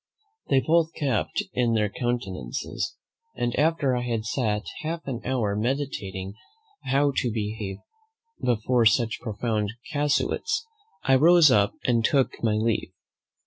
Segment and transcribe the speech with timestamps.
[0.49, 2.95] They both kept their countenances,
[3.35, 6.33] and after I had sat half an hour meditating
[6.85, 7.77] how to behave
[8.43, 10.65] before such profound casuists,
[11.03, 12.93] I rose up and took my leave.